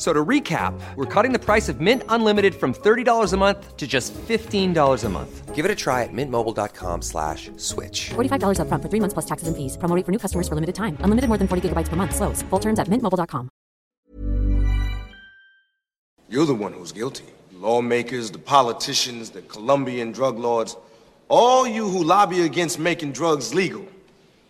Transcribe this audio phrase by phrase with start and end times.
[0.00, 3.86] So to recap, we're cutting the price of Mint Unlimited from $30 a month to
[3.86, 5.54] just $15 a month.
[5.54, 8.08] Give it a try at mintmobile.com slash switch.
[8.08, 9.76] $45 upfront for three months plus taxes and fees.
[9.76, 10.96] Promo rate for new customers for limited time.
[11.00, 12.16] Unlimited more than 40 gigabytes per month.
[12.16, 12.40] Slows.
[12.48, 13.50] Full terms at mintmobile.com.
[16.30, 17.26] You're the one who's guilty.
[17.52, 20.78] Lawmakers, the politicians, the Colombian drug lords,
[21.28, 23.84] all you who lobby against making drugs legal,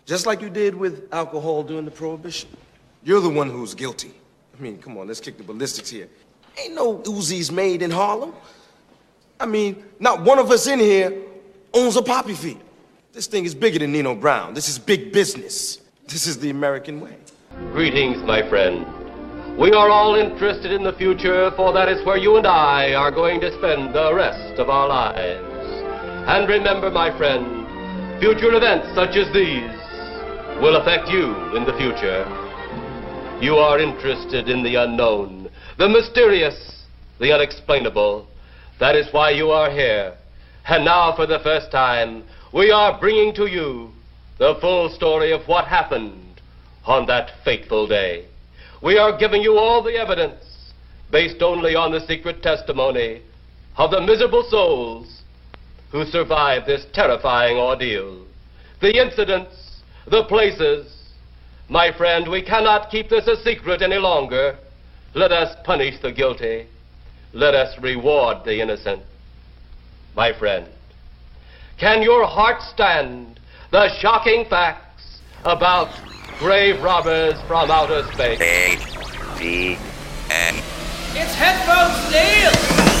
[0.05, 2.49] just like you did with alcohol during the Prohibition.
[3.03, 4.13] You're the one who's guilty.
[4.61, 6.07] I mean, come on, let's kick the ballistics here.
[6.55, 8.31] Ain't no Uzis made in Harlem.
[9.39, 11.11] I mean, not one of us in here
[11.73, 12.61] owns a poppy field.
[13.11, 14.53] This thing is bigger than Nino Brown.
[14.53, 15.79] This is big business.
[16.07, 17.15] This is the American way.
[17.71, 18.85] Greetings, my friend.
[19.57, 23.09] We are all interested in the future, for that is where you and I are
[23.09, 25.43] going to spend the rest of our lives.
[26.29, 29.71] And remember, my friend, future events such as these
[30.61, 32.40] will affect you in the future.
[33.41, 36.85] You are interested in the unknown, the mysterious,
[37.19, 38.27] the unexplainable.
[38.79, 40.13] That is why you are here.
[40.67, 43.89] And now, for the first time, we are bringing to you
[44.37, 46.39] the full story of what happened
[46.85, 48.27] on that fateful day.
[48.83, 50.43] We are giving you all the evidence
[51.11, 53.23] based only on the secret testimony
[53.75, 55.23] of the miserable souls
[55.91, 58.23] who survived this terrifying ordeal.
[58.81, 61.00] The incidents, the places.
[61.69, 64.57] My friend, we cannot keep this a secret any longer.
[65.13, 66.67] Let us punish the guilty.
[67.33, 69.03] Let us reward the innocent.
[70.15, 70.67] My friend,
[71.77, 73.39] can your heart stand
[73.71, 75.89] the shocking facts about
[76.39, 78.41] grave robbers from outer space?
[78.41, 78.77] A
[79.39, 79.77] D
[80.29, 80.55] N.
[81.13, 83.00] It's Headphones Neil!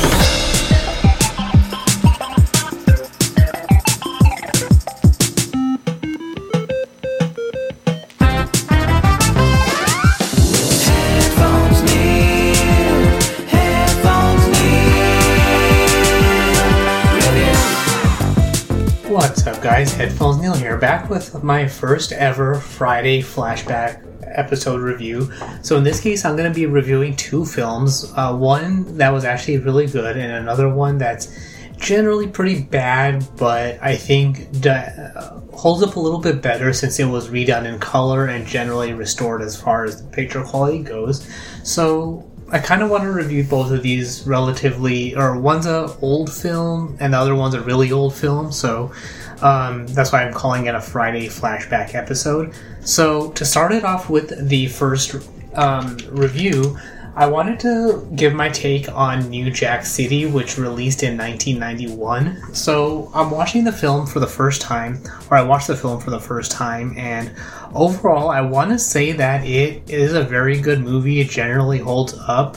[19.11, 19.93] What's up, guys?
[19.93, 25.29] Headphones Neil here, back with my first ever Friday flashback episode review.
[25.61, 29.25] So, in this case, I'm going to be reviewing two films uh, one that was
[29.25, 31.37] actually really good, and another one that's
[31.77, 37.03] generally pretty bad, but I think uh, holds up a little bit better since it
[37.03, 41.29] was redone in color and generally restored as far as the picture quality goes.
[41.65, 46.31] So, I kind of want to review both of these relatively, or one's a old
[46.31, 48.51] film and the other one's a really old film.
[48.51, 48.91] So
[49.41, 52.53] um, that's why I'm calling it a Friday flashback episode.
[52.81, 55.15] So to start it off with the first
[55.55, 56.77] um, review,
[57.13, 62.53] I wanted to give my take on New Jack City, which released in 1991.
[62.53, 66.09] So I'm watching the film for the first time, or I watched the film for
[66.09, 67.33] the first time, and
[67.75, 71.19] overall, I want to say that it is a very good movie.
[71.19, 72.55] It generally holds up.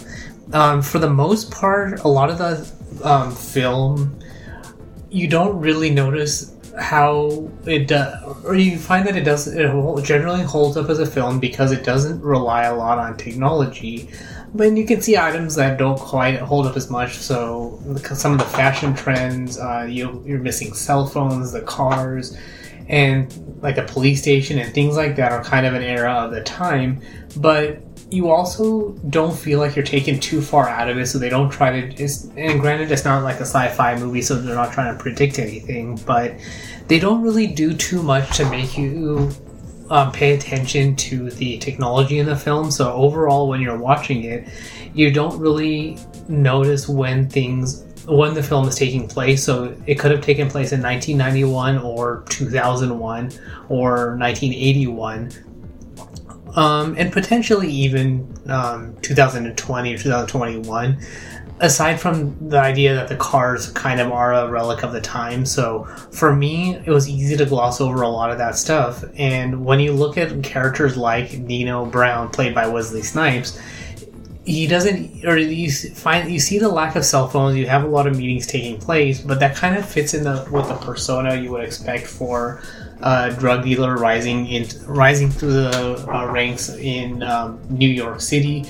[0.52, 4.16] Um, for the most part, a lot of the um, film,
[5.10, 9.48] you don't really notice how it does, or you find that it does.
[9.48, 9.68] It
[10.04, 14.10] generally holds up as a film because it doesn't rely a lot on technology.
[14.54, 17.16] But you can see items that don't quite hold up as much.
[17.16, 17.80] So
[18.14, 22.36] some of the fashion trends, uh, you, you're missing cell phones, the cars,
[22.88, 26.30] and like a police station and things like that are kind of an era of
[26.30, 27.00] the time.
[27.36, 31.30] But you also don't feel like you're taken too far out of it, so they
[31.30, 32.04] don't try to.
[32.36, 35.96] And granted, it's not like a sci-fi movie, so they're not trying to predict anything,
[36.06, 36.34] but
[36.86, 39.30] they don't really do too much to make you
[39.90, 42.70] um, pay attention to the technology in the film.
[42.70, 44.48] So overall, when you're watching it,
[44.94, 45.98] you don't really
[46.28, 49.42] notice when things when the film is taking place.
[49.42, 53.32] So it could have taken place in 1991 or 2001
[53.68, 55.30] or 1981.
[56.56, 61.00] Um, and potentially even um, 2020 or 2021
[61.60, 65.46] aside from the idea that the cars kind of are a relic of the time,
[65.46, 69.04] so for me, it was easy to gloss over a lot of that stuff.
[69.16, 73.60] And when you look at characters like Nino Brown, played by Wesley Snipes,
[74.44, 77.56] he doesn't, or you find you see the lack of cell phones.
[77.56, 80.46] You have a lot of meetings taking place, but that kind of fits in the
[80.52, 82.62] with the persona you would expect for
[83.00, 88.66] a drug dealer rising in rising through the uh, ranks in um, New York City.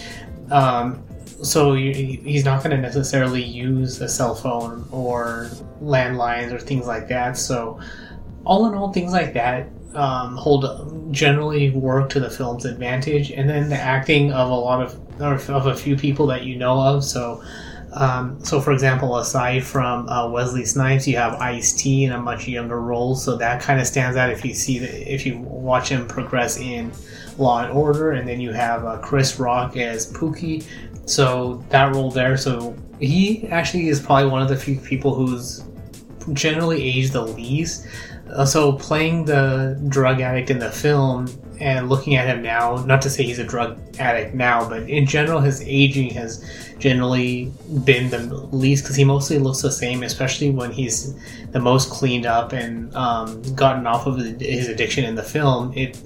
[0.53, 1.03] Um,
[1.44, 5.50] so he's not going to necessarily use a cell phone or
[5.82, 7.37] landlines or things like that.
[7.37, 7.81] So,
[8.44, 13.31] all in all, things like that um, hold generally work to the film's advantage.
[13.31, 16.56] And then the acting of a lot of or of a few people that you
[16.56, 17.05] know of.
[17.05, 17.43] So,
[17.93, 22.19] um, so for example, aside from uh, Wesley Snipes, you have Ice T in a
[22.19, 23.14] much younger role.
[23.14, 26.58] So that kind of stands out if you see the, if you watch him progress
[26.58, 26.93] in
[27.38, 30.64] Law and Order, and then you have uh, Chris Rock as Pookie,
[31.06, 35.65] so that role there, so he actually is probably one of the few people who's
[36.33, 37.87] generally aged the least.
[38.33, 41.29] Uh, so playing the drug addict in the film
[41.61, 45.06] and looking at him now, not to say he's a drug addict now, but in
[45.06, 46.45] general, his aging has
[46.79, 47.53] generally
[47.85, 48.19] been the
[48.51, 51.15] least because he mostly looks the same, especially when he's
[51.53, 55.73] the most cleaned up and um, gotten off of his addiction in the film.
[55.77, 56.01] It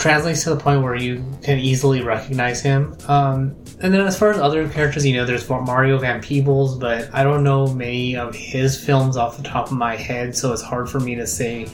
[0.00, 2.96] translates to the point where you can easily recognize him.
[3.06, 7.08] Um, and then as far as other characters, you know, there's Mario Van Peebles, but
[7.14, 10.62] I don't know many of his films off the top of my head, so it's
[10.62, 11.68] hard for me to say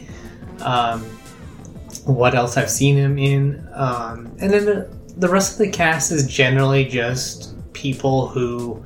[0.61, 1.03] um,
[2.05, 3.67] what else I've seen him in.
[3.75, 8.85] Um, and then the, the rest of the cast is generally just people who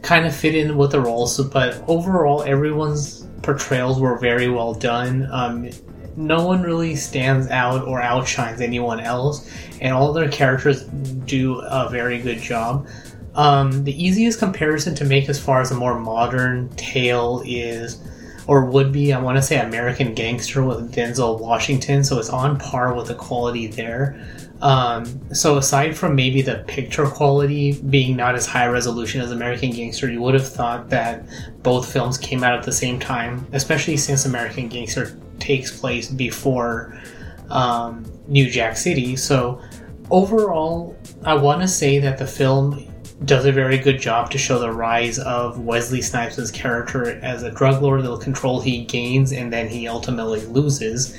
[0.00, 5.28] kind of fit in with the roles, but overall, everyone's portrayals were very well done.
[5.30, 5.70] Um,
[6.16, 9.50] no one really stands out or outshines anyone else,
[9.80, 10.84] and all their characters
[11.24, 12.86] do a very good job.
[13.34, 17.98] Um, the easiest comparison to make as far as a more modern tale is,
[18.46, 22.58] or would be, I want to say American Gangster with Denzel Washington, so it's on
[22.58, 24.22] par with the quality there.
[24.60, 29.70] Um, so aside from maybe the picture quality being not as high resolution as American
[29.70, 31.24] Gangster, you would have thought that
[31.64, 36.98] both films came out at the same time, especially since American Gangster takes place before
[37.50, 39.16] um, New Jack City.
[39.16, 39.60] So
[40.10, 42.88] overall, I want to say that the film
[43.24, 47.50] does a very good job to show the rise of Wesley Snipes' character as a
[47.50, 51.16] drug lord, the control he gains and then he ultimately loses.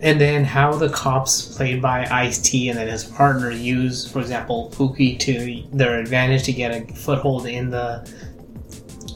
[0.00, 4.20] And then how the cops, played by Ice T, and then his partner use, for
[4.20, 8.06] example, Pookie to their advantage to get a foothold in the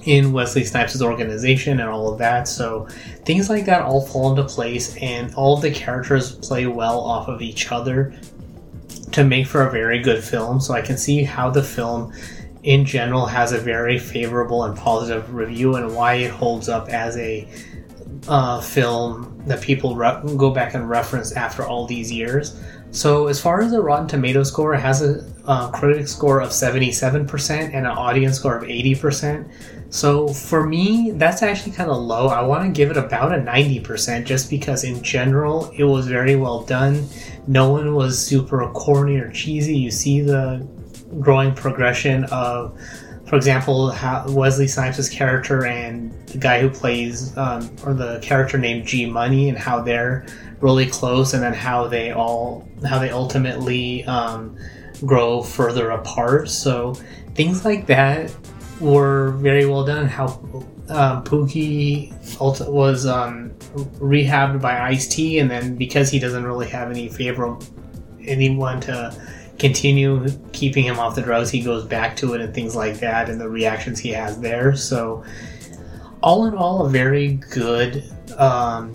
[0.05, 2.49] in Wesley Snipes' organization and all of that.
[2.49, 2.87] So
[3.25, 7.43] things like that all fall into place, and all the characters play well off of
[7.43, 8.15] each other
[9.13, 10.61] to make for a very good film.
[10.61, 12.13] So I can see how the film
[12.63, 17.17] in general has a very favorable and positive review and why it holds up as
[17.17, 17.49] a
[18.29, 22.61] uh, film that people re- go back and reference after all these years.
[22.93, 26.51] So, as far as the Rotten Tomato score, it has a uh, critic score of
[26.51, 29.49] 77% and an audience score of 80%.
[29.91, 32.29] So for me, that's actually kind of low.
[32.29, 36.37] I want to give it about a 90% just because in general it was very
[36.37, 37.09] well done.
[37.49, 39.77] No one was super corny or cheesy.
[39.77, 40.67] You see the
[41.19, 42.79] growing progression of,
[43.27, 43.93] for example,
[44.29, 49.49] Wesley Snipes' character and the guy who plays, um, or the character named G Money,
[49.49, 50.25] and how they're
[50.61, 54.57] really close, and then how they all, how they ultimately um,
[55.05, 56.49] grow further apart.
[56.49, 56.95] So
[57.35, 58.33] things like that
[58.81, 60.07] were very well done.
[60.07, 60.27] How
[60.89, 62.13] um, Pookie
[62.69, 63.51] was um,
[63.99, 67.59] rehabbed by Ice T, and then because he doesn't really have any favor
[68.27, 69.17] anyone to
[69.59, 73.29] continue keeping him off the drugs, he goes back to it and things like that,
[73.29, 74.75] and the reactions he has there.
[74.75, 75.25] So,
[76.23, 78.03] all in all, a very good
[78.37, 78.93] um,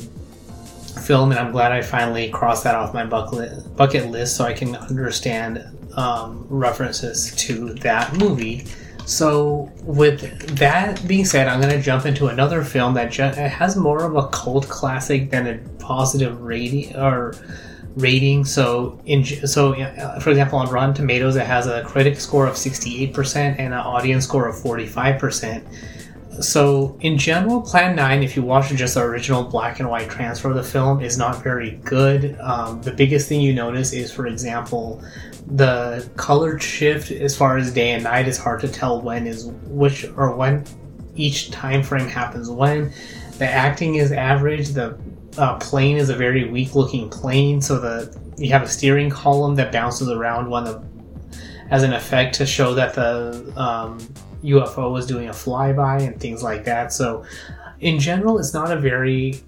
[1.06, 4.54] film, and I'm glad I finally crossed that off my bucket bucket list so I
[4.54, 5.64] can understand
[5.96, 8.66] um, references to that movie.
[9.06, 13.76] So, with that being said, I'm going to jump into another film that ju- has
[13.76, 17.36] more of a cult classic than a positive rating or
[17.96, 18.46] rating.
[18.46, 22.56] So, in so uh, for example, on Rotten Tomatoes, it has a critic score of
[22.56, 26.44] 68% and an audience score of 45%.
[26.44, 30.50] so in general, Plan 9, if you watch just the original black and white transfer
[30.50, 32.38] of the film, is not very good.
[32.40, 35.04] Um, the biggest thing you notice is, for example,
[35.48, 39.46] the color shift as far as day and night is hard to tell when is
[39.66, 40.66] which or when
[41.16, 42.92] each time frame happens when.
[43.38, 44.70] The acting is average.
[44.70, 44.98] The
[45.38, 49.56] uh, plane is a very weak looking plane, so the you have a steering column
[49.56, 50.84] that bounces around one the
[51.70, 54.00] as an effect to show that the um,
[54.44, 56.94] UFO was doing a flyby and things like that.
[56.94, 57.26] So,
[57.80, 59.42] in general, it's not a very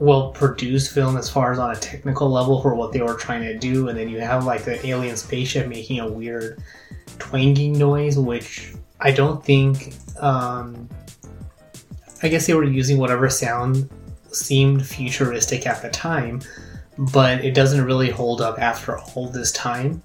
[0.00, 3.42] well produced film as far as on a technical level for what they were trying
[3.42, 3.88] to do.
[3.88, 6.62] And then you have like the alien spaceship making a weird
[7.18, 9.94] twanging noise, which I don't think.
[10.18, 10.88] Um,
[12.22, 13.88] I guess they were using whatever sound
[14.32, 16.40] seemed futuristic at the time,
[17.12, 20.02] but it doesn't really hold up after all this time.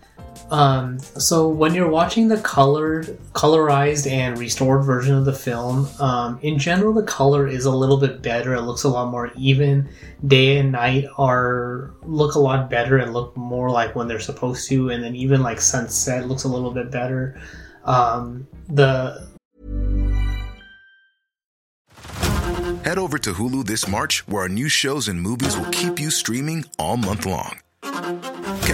[0.51, 6.39] Um, so when you're watching the colored, colorized and restored version of the film, um,
[6.41, 8.53] in general the color is a little bit better.
[8.53, 9.89] It looks a lot more even.
[10.25, 14.69] Day and night are look a lot better and look more like when they're supposed
[14.69, 17.39] to, and then even like sunset looks a little bit better.
[17.83, 19.27] Um, the
[22.85, 26.11] Head over to Hulu this March, where our new shows and movies will keep you
[26.11, 27.64] streaming all month long.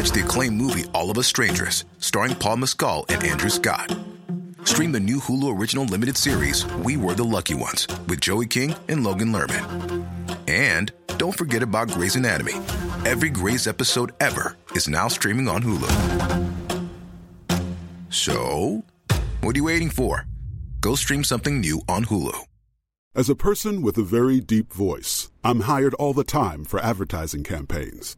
[0.02, 3.96] Catch the acclaimed movie All of Us Strangers, starring Paul Mescal and Andrew Scott.
[4.64, 8.74] Stream the new Hulu original limited series We Were the Lucky Ones with Joey King
[8.88, 10.04] and Logan Lerman.
[10.48, 12.54] And don't forget about Grey's Anatomy.
[13.06, 16.82] Every Grey's episode ever is now streaming on Hulu.
[18.10, 18.84] So,
[19.42, 20.26] what are you waiting for?
[20.80, 22.48] Go stream something new on Hulu.
[23.14, 27.44] As a person with a very deep voice, I'm hired all the time for advertising
[27.44, 28.18] campaigns.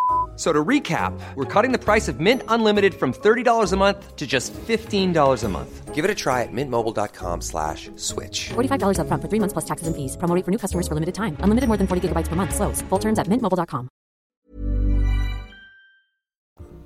[0.41, 4.15] F- So to recap, we're cutting the price of Mint Unlimited from $30 a month
[4.15, 5.93] to just $15 a month.
[5.93, 8.49] Give it a try at mintmobile.com slash switch.
[8.49, 10.17] $45 upfront for three months plus taxes and fees.
[10.17, 11.37] Promo for new customers for limited time.
[11.41, 12.55] Unlimited more than 40 gigabytes per month.
[12.55, 12.81] Slows.
[12.89, 13.87] Full terms at mintmobile.com.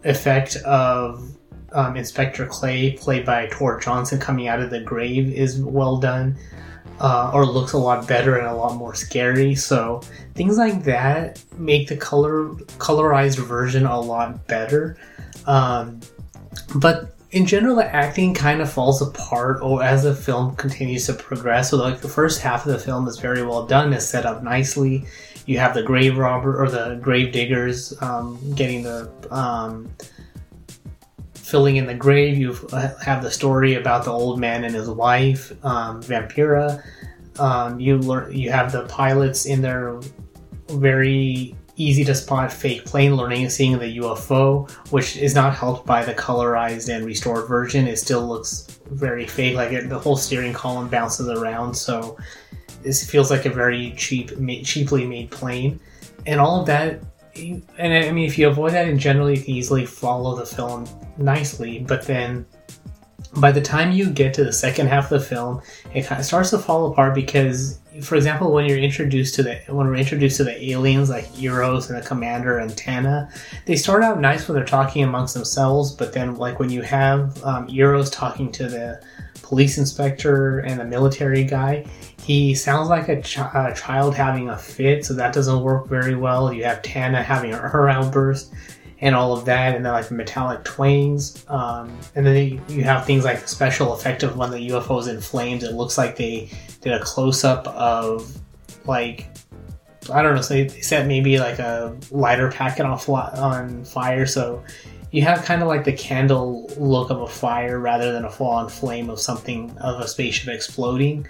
[0.04, 1.38] effect of
[1.72, 6.38] um, Inspector Clay, played by Tor Johnson, coming out of the grave is well done,
[7.00, 9.56] uh, or looks a lot better and a lot more scary.
[9.56, 10.02] So
[10.34, 14.98] things like that make the color colorized version a lot better.
[15.46, 16.00] Um,
[16.76, 21.14] but in general, the acting kind of falls apart or as the film continues to
[21.14, 21.72] progress.
[21.72, 24.42] So like the first half of the film is very well done, is set up
[24.42, 25.06] nicely.
[25.46, 29.90] You have the grave robber or the grave diggers um, getting the um,
[31.46, 32.38] filling in the grave.
[32.38, 32.54] You
[33.02, 36.84] have the story about the old man and his wife, um, Vampira.
[37.40, 38.34] Um, you learn.
[38.34, 40.00] You have the pilots in their
[40.70, 46.04] very easy to spot fake plane learning seeing the UFO, which is not helped by
[46.04, 47.88] the colorized and restored version.
[47.88, 49.56] It still looks very fake.
[49.56, 52.18] Like it, the whole steering column bounces around, so
[52.82, 55.80] this feels like a very cheap, ma- cheaply made plane,
[56.26, 57.02] and all of that.
[57.38, 60.86] And I mean, if you avoid that in general, you can easily follow the film
[61.18, 61.80] nicely.
[61.80, 62.46] But then
[63.38, 65.62] by the time you get to the second half of the film,
[65.94, 69.56] it kind of starts to fall apart because, for example, when you're introduced to the
[69.68, 73.30] when we're introduced to the aliens like Eros and the Commander and Tana,
[73.66, 77.44] they start out nice when they're talking amongst themselves, but then like when you have
[77.44, 79.02] um, Eros talking to the
[79.42, 81.86] police inspector and the military guy,
[82.26, 86.16] he sounds like a, ch- a child having a fit, so that doesn't work very
[86.16, 86.52] well.
[86.52, 88.52] You have Tana having her outburst
[89.00, 93.26] and all of that, and then like metallic twangs, um, and then you have things
[93.26, 95.64] like the special effect of when the UFO is in flames.
[95.64, 96.50] It looks like they
[96.82, 98.36] did a close up of
[98.86, 99.28] like
[100.12, 100.42] I don't know.
[100.42, 104.64] So they set maybe like a lighter packet on fly, on fire, so
[105.12, 108.48] you have kind of like the candle look of a fire rather than a full
[108.48, 111.28] on flame of something of a spaceship exploding.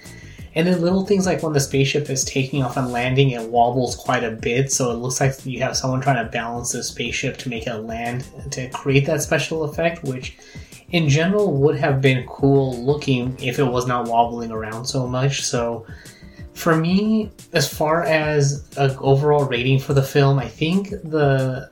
[0.56, 3.96] And then little things like when the spaceship is taking off and landing, it wobbles
[3.96, 7.38] quite a bit, so it looks like you have someone trying to balance the spaceship
[7.40, 10.38] to make it land to create that special effect, which
[10.92, 15.44] in general would have been cool looking if it was not wobbling around so much.
[15.44, 15.86] So
[16.54, 21.70] for me, as far as an overall rating for the film, I think the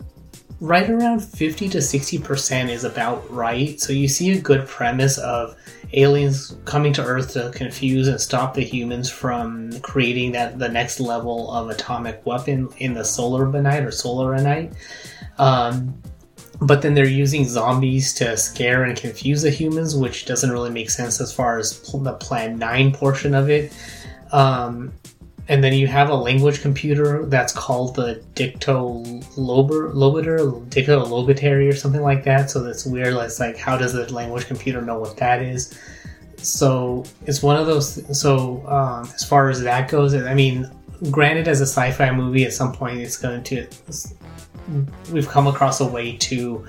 [0.63, 3.81] right around 50 to 60% is about right.
[3.81, 5.57] So you see a good premise of
[5.91, 11.01] aliens coming to Earth to confuse and stop the humans from creating that the next
[11.01, 14.73] level of atomic weapon in the solar benite or solaranite.
[15.37, 16.01] Um,
[16.61, 20.89] but then they're using zombies to scare and confuse the humans, which doesn't really make
[20.89, 23.73] sense as far as the Plan 9 portion of it.
[24.31, 24.93] Um,
[25.49, 31.75] and then you have a language computer that's called the Dicto Lobiter, Dicto Lobitary or
[31.75, 32.49] something like that.
[32.49, 33.13] So that's weird.
[33.15, 35.77] It's like, how does the language computer know what that is?
[36.37, 38.17] So it's one of those.
[38.17, 40.69] So um, as far as that goes, I mean,
[41.11, 43.67] granted, as a sci-fi movie, at some point it's going to.
[45.11, 46.65] We've come across a way to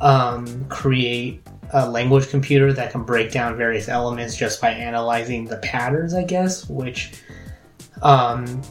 [0.00, 1.40] um, create
[1.72, 6.24] a language computer that can break down various elements just by analyzing the patterns, I
[6.24, 7.12] guess, which
[8.02, 8.62] um,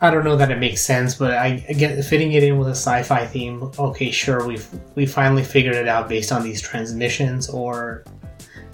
[0.00, 2.72] I don't know that it makes sense, but I again fitting it in with a
[2.72, 3.70] sci-fi theme.
[3.78, 8.04] Okay, sure, we've we finally figured it out based on these transmissions, or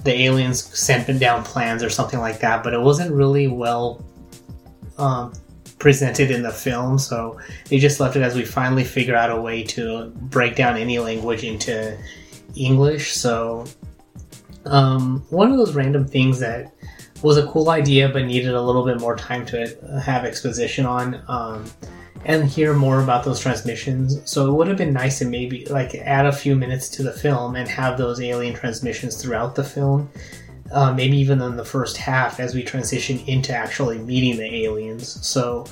[0.02, 2.62] the aliens sent down plans or something like that.
[2.62, 4.04] But it wasn't really well
[4.98, 5.32] um,
[5.78, 7.38] presented in the film, so
[7.70, 10.98] they just left it as we finally figure out a way to break down any
[10.98, 11.96] language into
[12.54, 13.12] English.
[13.12, 13.64] So
[14.66, 16.72] um, one of those random things that
[17.24, 19.66] was a cool idea, but needed a little bit more time to
[20.04, 21.64] have exposition on um,
[22.26, 24.20] and hear more about those transmissions.
[24.30, 27.12] So it would have been nice to maybe like add a few minutes to the
[27.12, 30.10] film and have those alien transmissions throughout the film.
[30.70, 35.26] Uh, maybe even in the first half as we transition into actually meeting the aliens.
[35.26, 35.64] So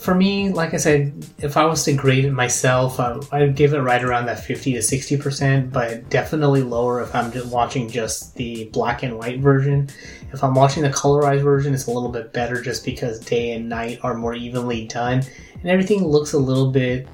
[0.00, 3.74] for me, like I said, if I was to grade it myself, I, I'd give
[3.74, 8.34] it right around that 50 to 60%, but definitely lower if I'm just watching just
[8.36, 9.90] the black and white version.
[10.32, 13.68] If I'm watching the colorized version, it's a little bit better just because day and
[13.68, 15.22] night are more evenly done,
[15.54, 17.08] and everything looks a little bit,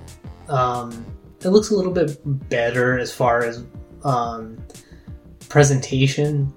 [0.48, 1.04] um,
[1.40, 3.64] it looks a little bit better as far as
[4.04, 4.62] um,
[5.48, 6.52] presentation.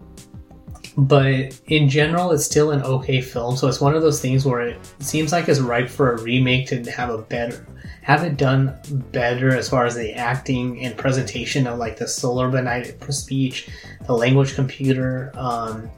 [0.97, 4.59] But in general it's still an okay film so it's one of those things where
[4.59, 7.65] it seems like it's ripe for a remake to have a better
[8.01, 8.75] have it done
[9.11, 13.69] better as far as the acting and presentation of like the solar benite speech
[14.07, 15.89] the language computer um,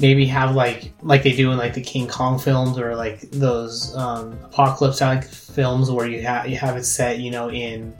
[0.00, 3.94] maybe have like like they do in like the king kong films or like those
[3.96, 7.94] um, apocalypse like films where you have you have it set you know in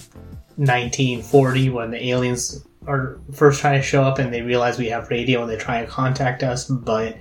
[0.57, 5.11] 1940 when the aliens are first trying to show up and they realize we have
[5.11, 7.17] radio and they try and contact us, but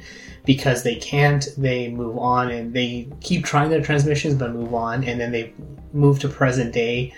[0.45, 5.03] because they can't, they move on and they keep trying their transmissions but move on,
[5.03, 5.53] and then they
[5.93, 7.13] move to present day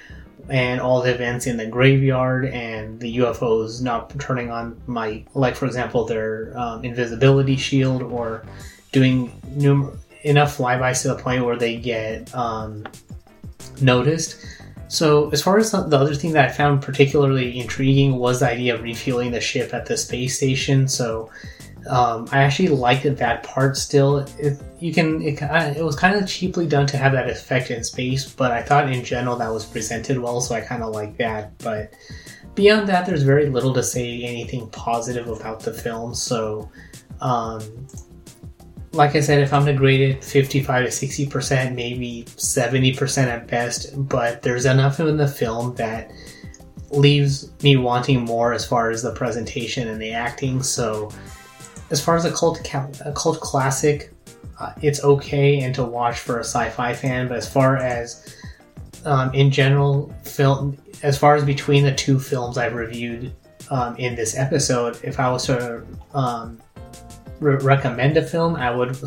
[0.50, 5.56] and all the events in the graveyard and the UFOs not turning on my like
[5.56, 8.46] for example their um, invisibility shield or
[8.92, 12.86] doing num- enough flybys to the point where they get um,
[13.82, 14.46] noticed
[14.88, 18.76] so, as far as the other thing that I found particularly intriguing was the idea
[18.76, 20.88] of refueling the ship at the space station.
[20.88, 21.30] So,
[21.88, 23.78] um, I actually liked that part.
[23.78, 27.72] Still, it, you can it, it was kind of cheaply done to have that effect
[27.72, 30.94] in space, but I thought in general that was presented well, so I kind of
[30.94, 31.58] like that.
[31.60, 31.94] But
[32.56, 36.16] beyond that, there's very little to say anything positive about the film.
[36.16, 36.70] So,
[37.22, 37.88] um,
[38.92, 44.08] like I said, if I'm to grade it 55 to 60%, maybe 70% at best,
[44.08, 46.12] but there's enough in the film that
[46.92, 50.64] leaves me wanting more as far as the presentation and the acting.
[50.64, 51.12] So,
[51.90, 54.12] as far as a cult, a cult classic,
[54.60, 57.28] uh, it's okay and to watch for a sci-fi fan.
[57.28, 58.36] But as far as
[59.06, 63.34] um, in general film, as far as between the two films I've reviewed,
[63.70, 66.60] um, in this episode, if I was to um,
[67.40, 68.98] re- recommend a film, I would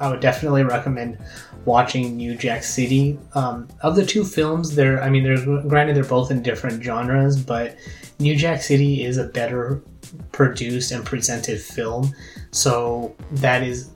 [0.00, 1.18] I would definitely recommend
[1.64, 3.18] watching New Jack City.
[3.34, 7.42] Um, of the two films, they're I mean they're granted they're both in different genres,
[7.42, 7.76] but
[8.18, 9.82] New Jack City is a better
[10.32, 12.12] produced and presented film.
[12.50, 13.90] So that is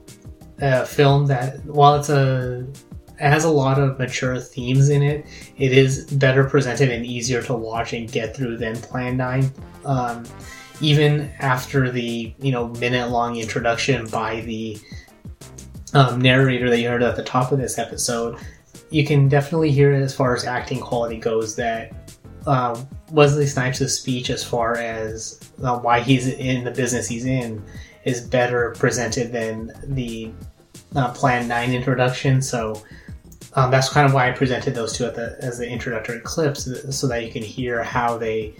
[0.59, 2.65] a film that while it's a
[3.19, 5.25] it has a lot of mature themes in it.
[5.57, 9.51] It is better presented and easier to watch and get through than Plan 9.
[9.85, 10.23] Um,
[10.81, 14.77] even after the you know minute long introduction by the
[15.93, 18.39] um, narrator that you heard at the top of this episode,
[18.89, 21.93] you can definitely hear it as far as acting quality goes that
[22.47, 22.79] uh,
[23.13, 27.63] Wesley Snipes' speech as far as uh, why he's in the business he's in
[28.05, 30.31] is better presented than the
[30.95, 32.41] uh, Plan 9 introduction.
[32.41, 32.81] So
[33.53, 37.07] um, that's kind of why I presented those two the, as the introductory clips, so
[37.07, 38.55] that you can hear how they,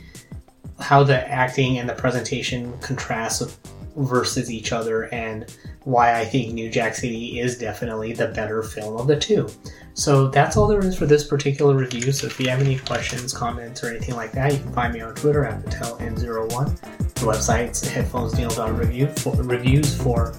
[0.79, 3.57] how the acting and the presentation contrast
[3.95, 8.97] versus each other, and why I think New Jack City is definitely the better film
[8.97, 9.49] of the two.
[9.93, 12.11] So that's all there is for this particular review.
[12.11, 15.01] So if you have any questions, comments, or anything like that, you can find me
[15.01, 16.79] on Twitter at PatelN01.
[17.13, 20.33] The website's headphonesneil.review for reviews for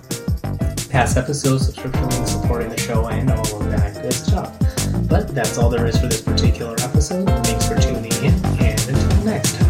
[0.91, 4.59] past episodes, subscription links, supporting the show, and all of that good stuff.
[5.09, 7.27] But that's all there is for this particular episode.
[7.45, 9.64] Thanks for tuning in, and until next time.